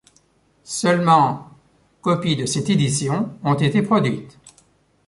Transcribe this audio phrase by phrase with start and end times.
[0.63, 1.51] Seulement
[2.01, 4.39] copies de cette édition ont été produites.